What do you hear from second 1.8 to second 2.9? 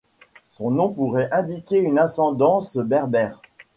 ascendance